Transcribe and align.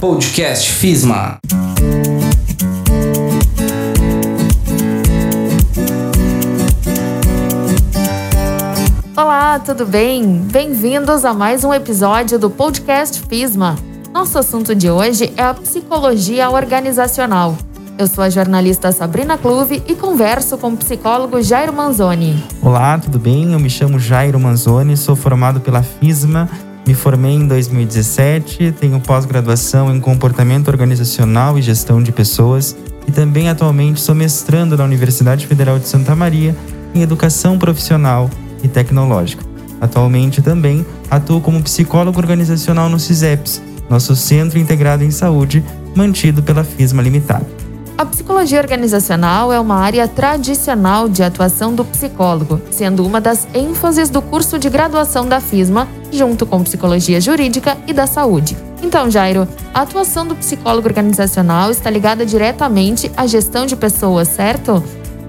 Podcast 0.00 0.70
FISMA. 0.70 1.38
Olá, 9.16 9.58
tudo 9.58 9.84
bem? 9.84 10.42
Bem-vindos 10.52 11.24
a 11.24 11.34
mais 11.34 11.64
um 11.64 11.74
episódio 11.74 12.38
do 12.38 12.48
Podcast 12.48 13.20
FISMA. 13.28 13.74
Nosso 14.14 14.38
assunto 14.38 14.72
de 14.72 14.88
hoje 14.88 15.32
é 15.36 15.42
a 15.42 15.54
psicologia 15.54 16.48
organizacional. 16.48 17.58
Eu 17.98 18.06
sou 18.06 18.22
a 18.22 18.30
jornalista 18.30 18.92
Sabrina 18.92 19.36
Clube 19.36 19.82
e 19.88 19.96
converso 19.96 20.56
com 20.56 20.68
o 20.68 20.76
psicólogo 20.76 21.42
Jairo 21.42 21.72
Manzoni. 21.72 22.40
Olá, 22.62 22.96
tudo 23.00 23.18
bem? 23.18 23.52
Eu 23.52 23.58
me 23.58 23.68
chamo 23.68 23.98
Jairo 23.98 24.38
Manzoni, 24.38 24.96
sou 24.96 25.16
formado 25.16 25.60
pela 25.60 25.82
FISMA, 25.82 26.48
me 26.88 26.94
formei 26.94 27.34
em 27.34 27.46
2017, 27.46 28.72
tenho 28.80 28.98
pós-graduação 28.98 29.94
em 29.94 30.00
comportamento 30.00 30.68
organizacional 30.68 31.58
e 31.58 31.62
gestão 31.62 32.02
de 32.02 32.10
pessoas 32.10 32.74
e 33.06 33.12
também 33.12 33.50
atualmente 33.50 34.00
sou 34.00 34.14
mestrando 34.14 34.74
na 34.74 34.84
Universidade 34.84 35.46
Federal 35.46 35.78
de 35.78 35.86
Santa 35.86 36.16
Maria 36.16 36.56
em 36.94 37.02
educação 37.02 37.58
profissional 37.58 38.30
e 38.64 38.68
tecnológica. 38.68 39.44
Atualmente 39.82 40.40
também 40.40 40.86
atuo 41.10 41.42
como 41.42 41.62
psicólogo 41.62 42.18
organizacional 42.18 42.88
no 42.88 42.98
CISEPS, 42.98 43.60
nosso 43.90 44.16
Centro 44.16 44.58
Integrado 44.58 45.04
em 45.04 45.10
Saúde, 45.10 45.62
mantido 45.94 46.42
pela 46.42 46.64
FISMA 46.64 47.02
Limitada. 47.02 47.67
A 47.98 48.06
psicologia 48.06 48.60
organizacional 48.60 49.52
é 49.52 49.58
uma 49.58 49.74
área 49.74 50.06
tradicional 50.06 51.08
de 51.08 51.24
atuação 51.24 51.74
do 51.74 51.84
psicólogo, 51.84 52.62
sendo 52.70 53.04
uma 53.04 53.20
das 53.20 53.48
ênfases 53.52 54.08
do 54.08 54.22
curso 54.22 54.56
de 54.56 54.70
graduação 54.70 55.28
da 55.28 55.40
FISMA, 55.40 55.88
junto 56.12 56.46
com 56.46 56.62
psicologia 56.62 57.20
jurídica 57.20 57.76
e 57.88 57.92
da 57.92 58.06
saúde. 58.06 58.56
Então, 58.84 59.10
Jairo, 59.10 59.48
a 59.74 59.80
atuação 59.80 60.24
do 60.24 60.36
psicólogo 60.36 60.86
organizacional 60.86 61.72
está 61.72 61.90
ligada 61.90 62.24
diretamente 62.24 63.10
à 63.16 63.26
gestão 63.26 63.66
de 63.66 63.74
pessoas, 63.74 64.28
certo? 64.28 64.80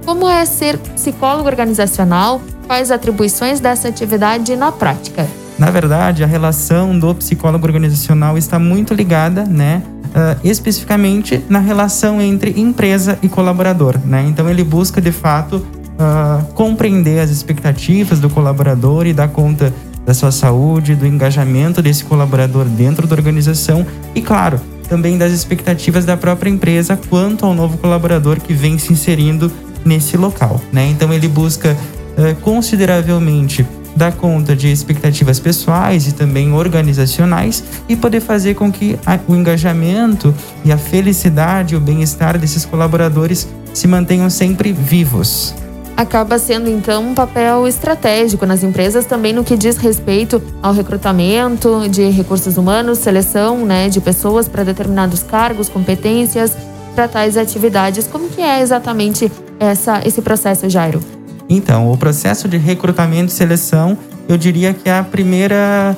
Como 0.06 0.30
é 0.30 0.46
ser 0.46 0.78
psicólogo 0.78 1.50
organizacional? 1.50 2.40
Quais 2.68 2.92
atribuições 2.92 3.60
dessa 3.60 3.88
atividade 3.88 4.56
na 4.56 4.72
prática? 4.72 5.28
Na 5.58 5.72
verdade, 5.72 6.24
a 6.24 6.28
relação 6.28 6.98
do 7.00 7.16
psicólogo 7.16 7.66
organizacional 7.66 8.38
está 8.38 8.60
muito 8.60 8.94
ligada, 8.94 9.44
né, 9.44 9.82
uh, 10.10 10.40
especificamente 10.44 11.44
na 11.50 11.60
relação 11.60 12.22
entre 12.22 12.60
empresa 12.60 13.18
e 13.22 13.30
colaborador. 13.30 13.98
Né? 14.06 14.26
Então, 14.28 14.50
ele 14.50 14.64
busca, 14.64 15.02
de 15.02 15.12
fato, 15.12 15.56
uh, 15.56 16.44
compreender 16.54 17.20
as 17.20 17.30
expectativas 17.30 18.20
do 18.20 18.30
colaborador 18.30 19.06
e 19.06 19.14
dar 19.14 19.30
conta 19.30 19.74
da 20.06 20.14
sua 20.14 20.32
saúde, 20.32 20.96
do 20.96 21.06
engajamento 21.06 21.82
desse 21.82 22.04
colaborador 22.04 22.66
dentro 22.66 23.06
da 23.06 23.16
organização 23.16 23.86
e, 24.16 24.22
claro, 24.22 24.60
também 24.88 25.18
das 25.18 25.32
expectativas 25.32 26.04
da 26.04 26.18
própria 26.18 26.50
empresa 26.50 27.00
quanto 27.10 27.46
ao 27.46 27.54
novo 27.54 27.78
colaborador 27.78 28.40
que 28.40 28.54
vem 28.54 28.78
se 28.80 28.92
inserindo 28.92 29.52
nesse 29.86 30.18
local. 30.18 30.60
Né? 30.72 30.88
Então, 30.88 31.14
ele 31.14 31.28
busca 31.28 31.78
uh, 32.18 32.36
consideravelmente 32.42 33.66
dar 34.00 34.14
conta 34.14 34.56
de 34.56 34.72
expectativas 34.72 35.40
pessoais 35.40 36.08
e 36.08 36.14
também 36.14 36.54
organizacionais 36.54 37.64
e 37.88 37.96
poder 37.96 38.22
fazer 38.22 38.56
com 38.56 38.72
que 38.72 38.98
o 39.28 39.36
engajamento 39.36 40.34
e 40.64 40.72
a 40.72 40.78
felicidade 40.78 41.76
o 41.76 41.80
bem-estar 41.80 42.38
desses 42.38 42.66
colaboradores 42.66 43.48
se 43.74 43.88
mantenham 43.88 44.30
sempre 44.30 44.72
vivos. 44.72 45.54
Acaba 45.98 46.40
sendo 46.40 46.70
então 46.70 47.10
um 47.10 47.14
papel 47.14 47.68
estratégico 47.68 48.46
nas 48.46 48.64
empresas 48.64 49.06
também 49.06 49.34
no 49.34 49.44
que 49.44 49.58
diz 49.58 49.76
respeito 49.76 50.42
ao 50.64 50.74
recrutamento 50.74 51.90
de 51.90 52.10
recursos 52.10 52.56
humanos, 52.56 53.00
seleção 53.00 53.66
né, 53.66 53.90
de 53.90 54.00
pessoas 54.00 54.48
para 54.48 54.64
determinados 54.64 55.22
cargos, 55.22 55.68
competências, 55.68 56.56
para 56.96 57.06
tais 57.10 57.36
atividades. 57.36 58.08
Como 58.08 58.30
que 58.30 58.42
é 58.42 58.62
exatamente 58.62 59.30
essa, 59.60 60.02
esse 60.06 60.22
processo, 60.22 60.70
Jairo? 60.70 61.19
Então, 61.50 61.92
o 61.92 61.98
processo 61.98 62.48
de 62.48 62.58
recrutamento 62.58 63.32
e 63.32 63.36
seleção, 63.36 63.98
eu 64.28 64.38
diria 64.38 64.74
que 64.74 64.88
é 64.88 64.98
a 64.98 65.04
primeira 65.04 65.98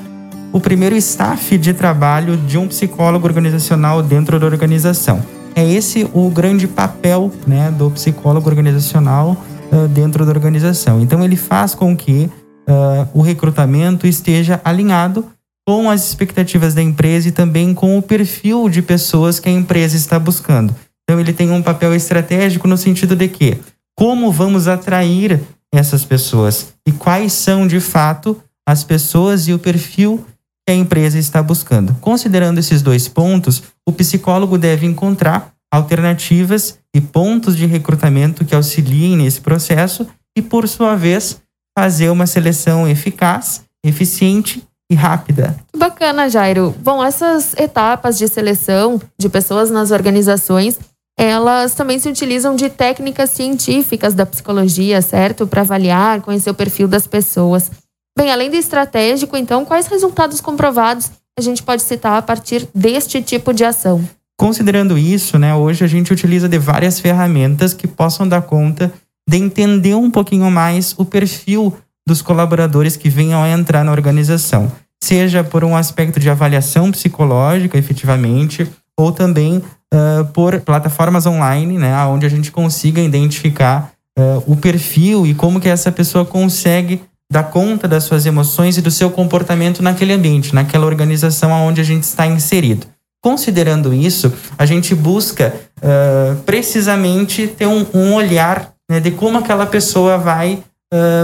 o 0.54 0.60
primeiro 0.60 0.96
staff 0.98 1.58
de 1.58 1.74
trabalho 1.74 2.36
de 2.36 2.58
um 2.58 2.68
psicólogo 2.68 3.26
organizacional 3.26 4.04
dentro 4.04 4.40
da 4.40 4.46
organização. 4.46 5.24
É 5.56 5.66
esse 5.66 6.10
o 6.14 6.30
grande 6.30 6.68
papel 6.68 7.32
né, 7.48 7.72
do 7.72 7.90
psicólogo 7.92 8.50
organizacional 8.50 9.38
uh, 9.72 9.88
dentro 9.88 10.26
da 10.26 10.32
organização. 10.32 11.02
Então, 11.02 11.24
ele 11.24 11.38
faz 11.38 11.74
com 11.74 11.96
que 11.96 12.30
uh, 12.68 13.08
o 13.14 13.22
recrutamento 13.22 14.06
esteja 14.06 14.60
alinhado 14.64 15.26
com 15.66 15.90
as 15.90 16.08
expectativas 16.08 16.74
da 16.74 16.82
empresa 16.82 17.30
e 17.30 17.32
também 17.32 17.74
com 17.74 17.98
o 17.98 18.02
perfil 18.02 18.68
de 18.68 18.82
pessoas 18.82 19.40
que 19.40 19.48
a 19.48 19.52
empresa 19.52 19.96
está 19.96 20.20
buscando. 20.20 20.76
Então, 21.04 21.20
ele 21.20 21.34
tem 21.34 21.50
um 21.52 21.62
papel 21.62 21.96
estratégico 21.96 22.68
no 22.68 22.78
sentido 22.78 23.16
de 23.16 23.28
que 23.28 23.58
como 23.96 24.32
vamos 24.32 24.68
atrair 24.68 25.42
essas 25.74 26.04
pessoas 26.04 26.74
e 26.86 26.92
quais 26.92 27.34
são 27.34 27.66
de 27.66 27.80
fato 27.80 28.42
as 28.68 28.84
pessoas 28.84 29.48
e 29.48 29.54
o 29.54 29.60
perfil 29.60 30.26
que 30.66 30.72
a 30.72 30.76
empresa 30.76 31.18
está 31.18 31.42
buscando. 31.42 31.96
Considerando 32.02 32.60
esses 32.60 32.82
dois 32.82 33.08
pontos, 33.08 33.64
o 33.86 33.92
psicólogo 33.92 34.58
deve 34.58 34.86
encontrar 34.86 35.54
alternativas 35.72 36.78
e 36.94 37.00
pontos 37.00 37.56
de 37.56 37.66
recrutamento 37.66 38.46
que 38.46 38.54
auxiliem 38.54 39.18
nesse 39.18 39.42
processo 39.42 40.06
e, 40.38 40.42
por 40.42 40.68
sua 40.68 40.96
vez, 40.96 41.42
fazer 41.78 42.10
uma 42.10 42.28
seleção 42.28 42.88
eficaz, 42.88 43.64
eficiente 43.84 44.62
e 44.92 44.96
rápida. 44.96 45.56
Bacana, 45.76 46.30
Jairo. 46.30 46.76
Bom, 46.84 47.04
essas 47.04 47.54
etapas 47.54 48.18
de 48.18 48.28
seleção 48.28 49.02
de 49.18 49.30
pessoas 49.30 49.72
nas 49.72 49.90
organizações 49.90 50.78
elas 51.22 51.76
também 51.76 52.00
se 52.00 52.10
utilizam 52.10 52.56
de 52.56 52.68
técnicas 52.68 53.30
científicas 53.30 54.16
da 54.16 54.26
psicologia, 54.26 55.04
certo? 55.04 55.46
Para 55.46 55.62
avaliar, 55.62 56.20
conhecer 56.22 56.50
o 56.50 56.54
perfil 56.56 56.88
das 56.88 57.06
pessoas. 57.06 57.70
Bem, 58.18 58.32
além 58.32 58.50
do 58.50 58.56
estratégico, 58.56 59.38
então, 59.38 59.64
quais 59.64 59.86
resultados 59.86 60.42
comprovados 60.42 61.12
a 61.38 61.42
gente 61.44 61.62
pode 61.62 61.84
citar 61.84 62.18
a 62.18 62.24
partir 62.24 62.68
deste 62.74 63.22
tipo 63.22 63.54
de 63.54 63.64
ação? 63.64 64.04
Considerando 64.36 64.98
isso, 64.98 65.38
né, 65.38 65.54
hoje 65.54 65.86
a 65.86 65.88
gente 65.88 66.12
utiliza 66.12 66.50
de 66.50 66.58
várias 66.58 67.00
ferramentas 67.00 67.72
que 67.72 67.88
possam 67.88 68.28
dar 68.28 68.42
conta 68.42 68.92
de 69.30 69.38
entender 69.38 69.94
um 69.94 70.10
pouquinho 70.10 70.50
mais 70.50 70.96
o 70.98 71.06
perfil 71.06 71.78
dos 72.08 72.24
colaboradores 72.24 72.98
que 72.98 73.10
venham 73.10 73.44
a 73.44 73.50
entrar 73.50 73.84
na 73.84 73.92
organização, 73.92 74.72
seja 75.00 75.44
por 75.44 75.64
um 75.64 75.78
aspecto 75.78 76.20
de 76.20 76.32
avaliação 76.32 76.92
psicológica, 76.92 77.78
efetivamente, 77.78 78.68
ou 78.98 79.12
também 79.12 79.62
uh, 79.94 80.26
por 80.34 80.60
plataformas 80.62 81.26
online, 81.26 81.78
né, 81.78 81.96
onde 82.06 82.26
a 82.26 82.30
gente 82.30 82.52
consiga 82.52 83.02
identificar 83.02 83.92
uh, 84.18 84.44
o 84.46 84.56
perfil 84.56 85.26
e 85.26 85.34
como 85.34 85.60
que 85.60 85.70
essa 85.70 85.92
pessoa 85.92 86.26
consegue 86.26 87.02
dar 87.32 87.44
conta 87.44 87.88
das 87.88 88.04
suas 88.04 88.26
emoções 88.26 88.78
e 88.78 88.82
do 88.82 88.92
seu 88.92 89.10
comportamento 89.10 89.82
naquele 89.82 90.14
ambiente, 90.14 90.54
naquela 90.54 90.86
organização 90.86 91.52
onde 91.52 91.80
a 91.80 91.84
gente 91.84 92.04
está 92.04 92.28
inserido. 92.28 92.88
Considerando 93.24 93.94
isso, 93.94 94.34
a 94.58 94.66
gente 94.66 94.96
busca 94.96 95.54
uh, 95.78 96.36
precisamente 96.44 97.48
ter 97.48 97.68
um, 97.68 97.86
um 97.94 98.14
olhar 98.16 98.74
né, 98.90 99.00
de 99.00 99.12
como 99.12 99.38
aquela 99.38 99.66
pessoa 99.66 100.18
vai 100.18 100.64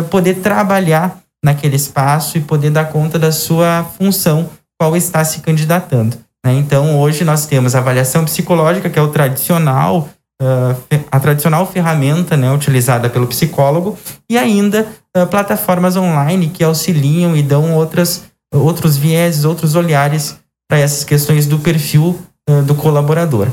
poder 0.09 0.35
trabalhar 0.35 1.19
naquele 1.43 1.75
espaço 1.75 2.37
e 2.37 2.41
poder 2.41 2.69
dar 2.69 2.85
conta 2.85 3.19
da 3.19 3.33
sua 3.33 3.83
função, 3.97 4.49
qual 4.79 4.95
está 4.95 5.21
se 5.25 5.41
candidatando. 5.41 6.17
Né? 6.47 6.53
Então, 6.53 6.97
hoje 6.97 7.25
nós 7.25 7.45
temos 7.45 7.75
a 7.75 7.79
avaliação 7.79 8.23
psicológica, 8.23 8.89
que 8.89 8.97
é 8.97 9.01
o 9.01 9.09
tradicional, 9.09 10.07
uh, 10.41 10.99
a 11.11 11.19
tradicional 11.19 11.67
ferramenta 11.67 12.37
né, 12.37 12.49
utilizada 12.51 13.09
pelo 13.09 13.27
psicólogo, 13.27 13.97
e 14.29 14.37
ainda 14.37 14.87
uh, 15.15 15.27
plataformas 15.27 15.97
online 15.97 16.47
que 16.47 16.63
auxiliam 16.63 17.35
e 17.35 17.43
dão 17.43 17.75
outras, 17.75 18.23
outros 18.53 18.95
vieses, 18.95 19.43
outros 19.43 19.75
olhares 19.75 20.37
para 20.69 20.79
essas 20.79 21.03
questões 21.03 21.45
do 21.45 21.59
perfil 21.59 22.17
uh, 22.49 22.63
do 22.63 22.73
colaborador. 22.73 23.49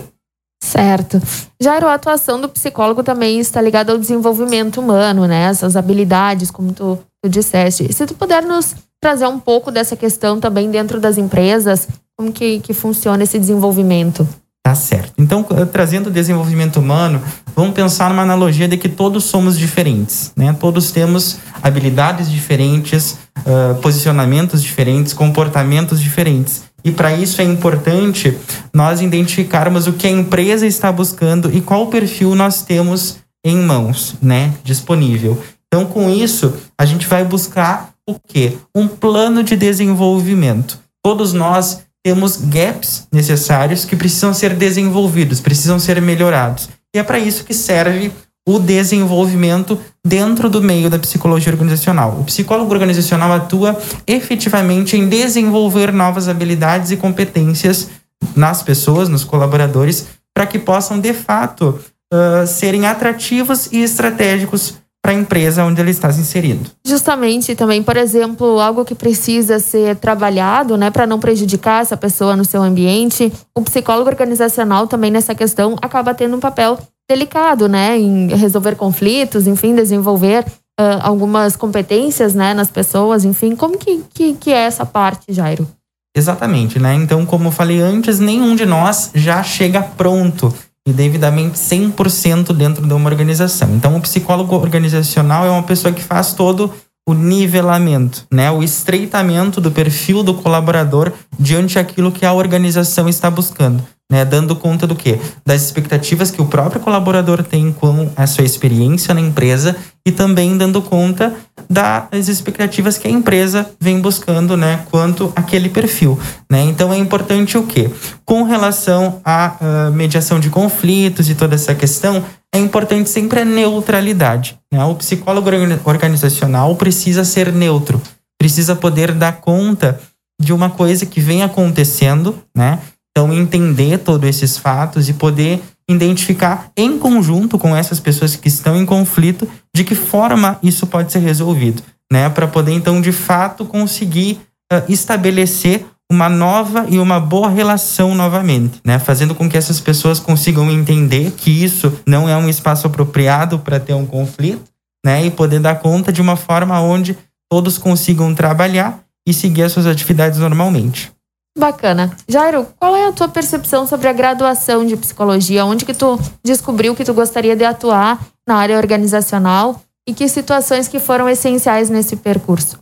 Certo. 0.62 1.20
Jairo, 1.60 1.88
a 1.88 1.94
atuação 1.94 2.40
do 2.40 2.48
psicólogo 2.48 3.02
também 3.02 3.38
está 3.40 3.60
ligada 3.60 3.92
ao 3.92 3.98
desenvolvimento 3.98 4.80
humano, 4.80 5.26
né? 5.26 5.42
Essas 5.42 5.76
habilidades, 5.76 6.50
como 6.50 6.72
tu, 6.72 6.98
tu 7.22 7.28
disseste. 7.28 7.92
Se 7.92 8.06
tu 8.06 8.14
puder 8.14 8.42
nos 8.42 8.74
trazer 8.98 9.26
um 9.26 9.38
pouco 9.38 9.70
dessa 9.70 9.94
questão 9.94 10.40
também 10.40 10.70
dentro 10.70 10.98
das 10.98 11.18
empresas, 11.18 11.86
como 12.16 12.32
que, 12.32 12.60
que 12.60 12.72
funciona 12.72 13.22
esse 13.22 13.38
desenvolvimento? 13.38 14.26
Tá 14.66 14.74
certo. 14.74 15.12
Então, 15.18 15.42
trazendo 15.70 16.06
o 16.06 16.10
desenvolvimento 16.10 16.78
humano, 16.78 17.20
vamos 17.54 17.74
pensar 17.74 18.08
numa 18.08 18.22
analogia 18.22 18.66
de 18.66 18.78
que 18.78 18.88
todos 18.88 19.24
somos 19.24 19.58
diferentes, 19.58 20.32
né? 20.34 20.56
Todos 20.58 20.90
temos 20.90 21.36
habilidades 21.62 22.30
diferentes, 22.30 23.18
uh, 23.40 23.74
posicionamentos 23.82 24.62
diferentes, 24.62 25.12
comportamentos 25.12 26.00
diferentes. 26.00 26.62
E 26.82 26.90
para 26.90 27.14
isso 27.14 27.42
é 27.42 27.44
importante 27.44 28.38
nós 28.72 29.02
identificarmos 29.02 29.86
o 29.86 29.92
que 29.92 30.06
a 30.06 30.10
empresa 30.10 30.66
está 30.66 30.90
buscando 30.90 31.54
e 31.54 31.60
qual 31.60 31.88
perfil 31.88 32.34
nós 32.34 32.62
temos 32.62 33.18
em 33.44 33.58
mãos, 33.58 34.14
né, 34.22 34.54
disponível. 34.64 35.42
Então, 35.66 35.84
com 35.84 36.08
isso, 36.08 36.54
a 36.78 36.86
gente 36.86 37.06
vai 37.06 37.22
buscar 37.22 37.90
o 38.08 38.16
quê? 38.18 38.56
Um 38.74 38.88
plano 38.88 39.42
de 39.42 39.56
desenvolvimento. 39.56 40.78
Todos 41.02 41.34
nós 41.34 41.83
temos 42.04 42.36
gaps 42.36 43.08
necessários 43.10 43.84
que 43.84 43.96
precisam 43.96 44.34
ser 44.34 44.54
desenvolvidos, 44.54 45.40
precisam 45.40 45.78
ser 45.78 46.02
melhorados. 46.02 46.68
E 46.94 46.98
é 46.98 47.02
para 47.02 47.18
isso 47.18 47.44
que 47.44 47.54
serve 47.54 48.12
o 48.46 48.58
desenvolvimento 48.58 49.80
dentro 50.06 50.50
do 50.50 50.62
meio 50.62 50.90
da 50.90 50.98
psicologia 50.98 51.50
organizacional. 51.50 52.18
O 52.20 52.24
psicólogo 52.24 52.70
organizacional 52.70 53.32
atua 53.32 53.80
efetivamente 54.06 54.96
em 54.96 55.08
desenvolver 55.08 55.92
novas 55.92 56.28
habilidades 56.28 56.90
e 56.90 56.96
competências 56.96 57.88
nas 58.36 58.62
pessoas, 58.62 59.08
nos 59.08 59.24
colaboradores, 59.24 60.06
para 60.34 60.46
que 60.46 60.58
possam, 60.58 61.00
de 61.00 61.14
fato, 61.14 61.80
uh, 62.12 62.46
serem 62.46 62.86
atrativos 62.86 63.68
e 63.72 63.82
estratégicos 63.82 64.74
para 65.04 65.12
a 65.12 65.14
empresa 65.14 65.62
onde 65.66 65.82
ele 65.82 65.90
está 65.90 66.08
inserido. 66.08 66.70
Justamente 66.82 67.54
também, 67.54 67.82
por 67.82 67.94
exemplo, 67.94 68.58
algo 68.58 68.86
que 68.86 68.94
precisa 68.94 69.58
ser 69.58 69.96
trabalhado, 69.96 70.78
né, 70.78 70.90
para 70.90 71.06
não 71.06 71.20
prejudicar 71.20 71.82
essa 71.82 71.94
pessoa 71.94 72.34
no 72.34 72.42
seu 72.42 72.62
ambiente, 72.62 73.30
o 73.54 73.60
psicólogo 73.60 74.08
organizacional 74.08 74.86
também 74.86 75.10
nessa 75.10 75.34
questão 75.34 75.76
acaba 75.82 76.14
tendo 76.14 76.38
um 76.38 76.40
papel 76.40 76.78
delicado, 77.06 77.68
né, 77.68 77.98
em 77.98 78.28
resolver 78.28 78.76
conflitos, 78.76 79.46
enfim, 79.46 79.74
desenvolver 79.74 80.42
uh, 80.80 81.00
algumas 81.02 81.54
competências, 81.54 82.34
né, 82.34 82.54
nas 82.54 82.70
pessoas, 82.70 83.26
enfim, 83.26 83.54
como 83.54 83.76
que, 83.76 84.02
que, 84.14 84.32
que 84.32 84.50
é 84.54 84.62
essa 84.62 84.86
parte, 84.86 85.34
Jairo? 85.34 85.68
Exatamente, 86.16 86.78
né? 86.78 86.94
Então, 86.94 87.26
como 87.26 87.48
eu 87.48 87.52
falei 87.52 87.78
antes, 87.78 88.20
nenhum 88.20 88.56
de 88.56 88.64
nós 88.64 89.10
já 89.14 89.42
chega 89.42 89.82
pronto 89.82 90.54
e 90.86 90.92
devidamente 90.92 91.58
100% 91.58 92.52
dentro 92.52 92.86
de 92.86 92.92
uma 92.92 93.08
organização. 93.08 93.74
Então, 93.74 93.96
o 93.96 94.00
psicólogo 94.00 94.54
organizacional 94.56 95.46
é 95.46 95.50
uma 95.50 95.62
pessoa 95.62 95.92
que 95.92 96.02
faz 96.02 96.32
todo 96.34 96.72
o 97.06 97.14
nivelamento, 97.14 98.26
né? 98.32 98.50
o 98.50 98.62
estreitamento 98.62 99.60
do 99.60 99.70
perfil 99.70 100.22
do 100.22 100.34
colaborador 100.34 101.12
diante 101.38 101.74
daquilo 101.74 102.10
que 102.10 102.24
a 102.24 102.32
organização 102.32 103.08
está 103.08 103.30
buscando 103.30 103.84
né, 104.10 104.24
dando 104.24 104.54
conta 104.54 104.86
do 104.86 104.94
quê? 104.94 105.18
Das 105.44 105.62
expectativas 105.62 106.30
que 106.30 106.40
o 106.40 106.46
próprio 106.46 106.80
colaborador 106.80 107.42
tem 107.42 107.72
com 107.72 108.10
a 108.16 108.26
sua 108.26 108.44
experiência 108.44 109.14
na 109.14 109.20
empresa 109.20 109.76
e 110.06 110.12
também 110.12 110.56
dando 110.56 110.82
conta 110.82 111.34
das 111.68 112.28
expectativas 112.28 112.98
que 112.98 113.08
a 113.08 113.10
empresa 113.10 113.70
vem 113.80 114.00
buscando, 114.00 114.56
né, 114.56 114.84
quanto 114.90 115.32
aquele 115.34 115.68
perfil, 115.68 116.18
né? 116.50 116.62
Então 116.62 116.92
é 116.92 116.98
importante 116.98 117.56
o 117.56 117.66
quê? 117.66 117.90
Com 118.24 118.42
relação 118.42 119.20
à 119.24 119.56
uh, 119.60 119.92
mediação 119.92 120.38
de 120.38 120.50
conflitos 120.50 121.30
e 121.30 121.34
toda 121.34 121.54
essa 121.54 121.74
questão, 121.74 122.22
é 122.54 122.58
importante 122.58 123.08
sempre 123.10 123.40
a 123.40 123.44
neutralidade. 123.44 124.58
Né? 124.72 124.84
O 124.84 124.94
psicólogo 124.94 125.50
organizacional 125.84 126.76
precisa 126.76 127.24
ser 127.24 127.52
neutro, 127.52 128.00
precisa 128.38 128.76
poder 128.76 129.12
dar 129.12 129.40
conta 129.40 129.98
de 130.40 130.52
uma 130.52 130.70
coisa 130.70 131.06
que 131.06 131.20
vem 131.20 131.42
acontecendo, 131.42 132.38
né? 132.54 132.78
Então, 133.16 133.32
entender 133.32 133.98
todos 133.98 134.28
esses 134.28 134.58
fatos 134.58 135.08
e 135.08 135.14
poder 135.14 135.62
identificar 135.88 136.70
em 136.76 136.98
conjunto 136.98 137.58
com 137.58 137.76
essas 137.76 138.00
pessoas 138.00 138.34
que 138.34 138.48
estão 138.48 138.76
em 138.76 138.84
conflito 138.84 139.48
de 139.72 139.84
que 139.84 139.94
forma 139.94 140.58
isso 140.62 140.86
pode 140.86 141.12
ser 141.12 141.20
resolvido, 141.20 141.82
né? 142.12 142.28
Para 142.28 142.48
poder, 142.48 142.72
então, 142.72 143.00
de 143.00 143.12
fato, 143.12 143.64
conseguir 143.64 144.40
uh, 144.72 144.82
estabelecer 144.88 145.86
uma 146.10 146.28
nova 146.28 146.86
e 146.88 146.98
uma 146.98 147.20
boa 147.20 147.48
relação 147.48 148.14
novamente, 148.16 148.80
né? 148.84 148.98
Fazendo 148.98 149.34
com 149.34 149.48
que 149.48 149.56
essas 149.56 149.80
pessoas 149.80 150.18
consigam 150.18 150.70
entender 150.70 151.32
que 151.36 151.50
isso 151.50 151.92
não 152.04 152.28
é 152.28 152.36
um 152.36 152.48
espaço 152.48 152.86
apropriado 152.88 153.60
para 153.60 153.78
ter 153.78 153.94
um 153.94 154.06
conflito, 154.06 154.64
né? 155.04 155.24
E 155.24 155.30
poder 155.30 155.60
dar 155.60 155.76
conta 155.76 156.12
de 156.12 156.20
uma 156.20 156.34
forma 156.34 156.80
onde 156.80 157.16
todos 157.48 157.78
consigam 157.78 158.34
trabalhar 158.34 159.04
e 159.26 159.32
seguir 159.32 159.62
as 159.62 159.72
suas 159.72 159.86
atividades 159.86 160.40
normalmente. 160.40 161.13
Bacana. 161.56 162.10
Jairo, 162.28 162.66
qual 162.78 162.96
é 162.96 163.06
a 163.06 163.12
tua 163.12 163.28
percepção 163.28 163.86
sobre 163.86 164.08
a 164.08 164.12
graduação 164.12 164.84
de 164.84 164.96
psicologia? 164.96 165.64
Onde 165.64 165.84
que 165.84 165.94
tu 165.94 166.18
descobriu 166.42 166.96
que 166.96 167.04
tu 167.04 167.14
gostaria 167.14 167.54
de 167.54 167.64
atuar 167.64 168.20
na 168.46 168.56
área 168.56 168.76
organizacional 168.76 169.80
e 170.06 170.12
que 170.12 170.28
situações 170.28 170.88
que 170.88 170.98
foram 170.98 171.28
essenciais 171.28 171.88
nesse 171.88 172.16
percurso? 172.16 172.80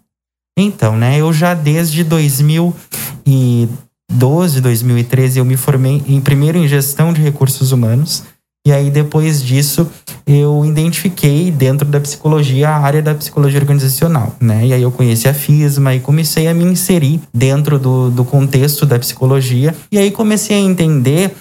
Então, 0.59 0.97
né, 0.97 1.21
eu 1.21 1.31
já 1.33 1.55
desde 1.55 2.03
2012, 2.03 4.61
2013 4.61 5.39
eu 5.39 5.45
me 5.45 5.57
formei 5.57 6.03
em 6.09 6.21
primeiro 6.21 6.59
em 6.59 6.67
gestão 6.67 7.13
de 7.13 7.21
recursos 7.21 7.71
humanos 7.73 8.25
e 8.65 8.71
aí, 8.71 8.91
depois 8.91 9.43
disso, 9.43 9.91
eu 10.25 10.65
identifiquei 10.65 11.51
dentro 11.51 11.87
da 11.87 12.01
psicologia 12.01 12.69
a 12.69 12.79
área 12.79 13.03
da 13.03 13.13
psicologia 13.13 13.59
organizacional, 13.59 14.37
né? 14.41 14.67
E 14.67 14.73
aí 14.73 14.83
eu 14.83 14.93
conheci 14.93 15.29
a 15.29 15.35
FISMA 15.35 15.97
e 15.97 16.01
comecei 16.01 16.47
a 16.47 16.55
me 16.55 16.63
inserir 16.65 17.21
dentro 17.35 17.77
do, 17.77 18.09
do 18.11 18.25
contexto 18.25 18.87
da 18.87 18.99
psicologia. 19.01 19.75
E 19.91 19.99
aí 19.99 20.13
comecei 20.13 20.57
a 20.57 20.61
entender 20.61 21.35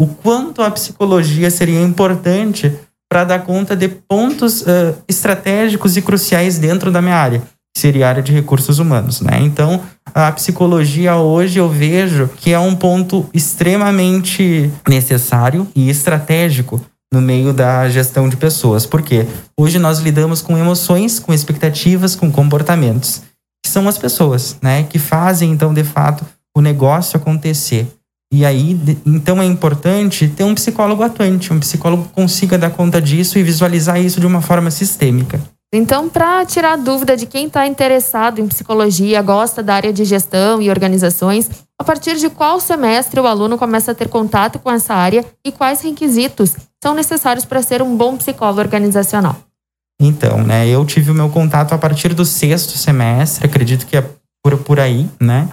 o 0.00 0.06
quanto 0.06 0.62
a 0.62 0.70
psicologia 0.70 1.50
seria 1.50 1.82
importante 1.82 2.72
para 3.06 3.24
dar 3.24 3.40
conta 3.40 3.76
de 3.76 3.88
pontos 3.88 4.62
uh, 4.62 4.96
estratégicos 5.06 5.98
e 5.98 6.02
cruciais 6.02 6.58
dentro 6.58 6.90
da 6.90 7.02
minha 7.02 7.16
área 7.16 7.42
seria 7.76 8.06
a 8.06 8.08
área 8.10 8.22
de 8.22 8.32
recursos 8.32 8.78
humanos, 8.78 9.20
né? 9.20 9.40
Então, 9.40 9.82
a 10.14 10.30
psicologia 10.32 11.16
hoje 11.16 11.58
eu 11.58 11.68
vejo 11.68 12.28
que 12.36 12.52
é 12.52 12.58
um 12.58 12.74
ponto 12.74 13.28
extremamente 13.32 14.70
necessário 14.88 15.66
e 15.74 15.88
estratégico 15.88 16.80
no 17.12 17.20
meio 17.20 17.52
da 17.52 17.88
gestão 17.88 18.28
de 18.28 18.36
pessoas. 18.36 18.86
Porque 18.86 19.26
hoje 19.58 19.78
nós 19.78 20.00
lidamos 20.00 20.40
com 20.40 20.56
emoções, 20.56 21.18
com 21.18 21.32
expectativas, 21.32 22.14
com 22.14 22.30
comportamentos, 22.30 23.22
que 23.64 23.70
são 23.70 23.86
as 23.88 23.98
pessoas, 23.98 24.56
né, 24.62 24.84
que 24.84 24.98
fazem 24.98 25.50
então 25.50 25.72
de 25.72 25.84
fato 25.84 26.24
o 26.56 26.60
negócio 26.60 27.16
acontecer. 27.16 27.86
E 28.32 28.46
aí, 28.46 28.80
então 29.04 29.42
é 29.42 29.44
importante 29.44 30.26
ter 30.26 30.44
um 30.44 30.54
psicólogo 30.54 31.02
atuante, 31.02 31.52
um 31.52 31.60
psicólogo 31.60 32.04
que 32.04 32.14
consiga 32.14 32.56
dar 32.56 32.70
conta 32.70 33.00
disso 33.00 33.38
e 33.38 33.42
visualizar 33.42 34.00
isso 34.00 34.20
de 34.20 34.26
uma 34.26 34.40
forma 34.40 34.70
sistêmica. 34.70 35.38
Então, 35.74 36.06
para 36.06 36.44
tirar 36.44 36.74
a 36.74 36.76
dúvida 36.76 37.16
de 37.16 37.24
quem 37.24 37.46
está 37.46 37.66
interessado 37.66 38.40
em 38.40 38.46
psicologia, 38.46 39.22
gosta 39.22 39.62
da 39.62 39.74
área 39.74 39.90
de 39.90 40.04
gestão 40.04 40.60
e 40.60 40.68
organizações, 40.68 41.48
a 41.80 41.84
partir 41.84 42.16
de 42.16 42.28
qual 42.28 42.60
semestre 42.60 43.18
o 43.18 43.26
aluno 43.26 43.56
começa 43.56 43.92
a 43.92 43.94
ter 43.94 44.08
contato 44.08 44.58
com 44.58 44.70
essa 44.70 44.92
área 44.92 45.24
e 45.42 45.50
quais 45.50 45.80
requisitos 45.80 46.54
são 46.82 46.94
necessários 46.94 47.46
para 47.46 47.62
ser 47.62 47.80
um 47.80 47.96
bom 47.96 48.18
psicólogo 48.18 48.60
organizacional? 48.60 49.34
Então, 49.98 50.42
né, 50.42 50.68
eu 50.68 50.84
tive 50.84 51.10
o 51.10 51.14
meu 51.14 51.30
contato 51.30 51.72
a 51.72 51.78
partir 51.78 52.12
do 52.12 52.24
sexto 52.24 52.76
semestre, 52.76 53.46
acredito 53.46 53.86
que 53.86 53.96
é 53.96 54.04
por, 54.44 54.58
por 54.58 54.78
aí, 54.78 55.08
né? 55.18 55.48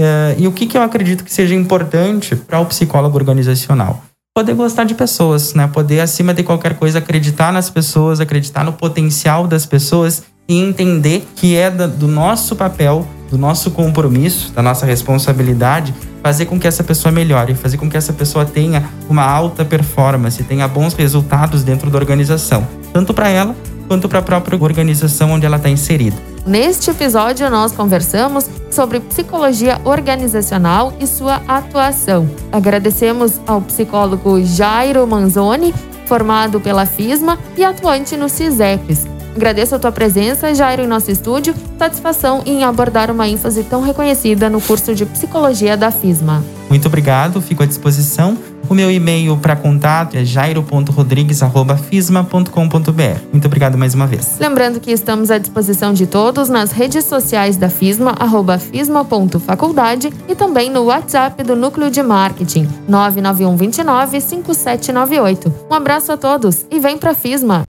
Uh, 0.00 0.38
e 0.38 0.46
o 0.46 0.52
que, 0.52 0.66
que 0.66 0.76
eu 0.76 0.82
acredito 0.82 1.24
que 1.24 1.32
seja 1.32 1.54
importante 1.54 2.36
para 2.36 2.60
o 2.60 2.66
psicólogo 2.66 3.16
organizacional? 3.16 4.02
Poder 4.36 4.54
gostar 4.54 4.82
de 4.82 4.96
pessoas, 4.96 5.54
né? 5.54 5.68
Poder, 5.68 6.00
acima 6.00 6.34
de 6.34 6.42
qualquer 6.42 6.74
coisa, 6.74 6.98
acreditar 6.98 7.52
nas 7.52 7.70
pessoas, 7.70 8.18
acreditar 8.18 8.64
no 8.64 8.72
potencial 8.72 9.46
das 9.46 9.64
pessoas 9.64 10.24
e 10.48 10.58
entender 10.58 11.24
que 11.36 11.54
é 11.54 11.70
do 11.70 12.08
nosso 12.08 12.56
papel, 12.56 13.06
do 13.30 13.38
nosso 13.38 13.70
compromisso, 13.70 14.50
da 14.50 14.60
nossa 14.60 14.84
responsabilidade, 14.84 15.94
fazer 16.20 16.46
com 16.46 16.58
que 16.58 16.66
essa 16.66 16.82
pessoa 16.82 17.12
melhore, 17.12 17.54
fazer 17.54 17.76
com 17.76 17.88
que 17.88 17.96
essa 17.96 18.12
pessoa 18.12 18.44
tenha 18.44 18.82
uma 19.08 19.22
alta 19.22 19.64
performance, 19.64 20.42
tenha 20.42 20.66
bons 20.66 20.94
resultados 20.94 21.62
dentro 21.62 21.88
da 21.88 21.96
organização, 21.96 22.66
tanto 22.92 23.14
para 23.14 23.28
ela 23.28 23.54
quanto 23.86 24.08
para 24.08 24.18
a 24.18 24.22
própria 24.22 24.58
organização 24.60 25.32
onde 25.32 25.46
ela 25.46 25.56
está 25.56 25.68
inserida. 25.68 26.16
Neste 26.46 26.90
episódio, 26.90 27.48
nós 27.48 27.72
conversamos 27.72 28.48
sobre 28.70 29.00
psicologia 29.00 29.80
organizacional 29.84 30.92
e 31.00 31.06
sua 31.06 31.40
atuação. 31.48 32.28
Agradecemos 32.52 33.40
ao 33.46 33.62
psicólogo 33.62 34.44
Jairo 34.44 35.06
Manzoni, 35.06 35.74
formado 36.06 36.60
pela 36.60 36.84
FISMA 36.84 37.38
e 37.56 37.64
atuante 37.64 38.16
no 38.16 38.28
CISEPS. 38.28 39.06
Agradeço 39.34 39.74
a 39.74 39.78
tua 39.78 39.90
presença, 39.90 40.54
Jairo, 40.54 40.82
em 40.82 40.86
nosso 40.86 41.10
estúdio. 41.10 41.54
Satisfação 41.78 42.42
em 42.46 42.62
abordar 42.62 43.10
uma 43.10 43.26
ênfase 43.26 43.64
tão 43.64 43.80
reconhecida 43.80 44.48
no 44.48 44.60
curso 44.60 44.94
de 44.94 45.04
psicologia 45.04 45.76
da 45.76 45.90
FISMA. 45.90 46.44
Muito 46.74 46.88
obrigado, 46.88 47.40
fico 47.40 47.62
à 47.62 47.66
disposição. 47.66 48.36
O 48.68 48.74
meu 48.74 48.90
e-mail 48.90 49.36
para 49.36 49.54
contato 49.54 50.16
é 50.16 50.24
jairo.rodrigues.fisma.com.br. 50.24 53.20
Muito 53.30 53.46
obrigado 53.46 53.78
mais 53.78 53.94
uma 53.94 54.08
vez. 54.08 54.38
Lembrando 54.40 54.80
que 54.80 54.90
estamos 54.90 55.30
à 55.30 55.38
disposição 55.38 55.92
de 55.92 56.04
todos 56.04 56.48
nas 56.48 56.72
redes 56.72 57.04
sociais 57.04 57.56
da 57.56 57.70
FISMA, 57.70 58.16
arroba 58.18 58.58
fisma.faculdade 58.58 60.12
e 60.26 60.34
também 60.34 60.68
no 60.68 60.86
WhatsApp 60.86 61.44
do 61.44 61.54
Núcleo 61.54 61.92
de 61.92 62.02
Marketing, 62.02 62.68
991 62.88 63.56
29 63.56 64.20
5798. 64.20 65.54
Um 65.70 65.74
abraço 65.74 66.10
a 66.10 66.16
todos 66.16 66.66
e 66.72 66.80
vem 66.80 66.98
para 66.98 67.14
FISMA! 67.14 67.62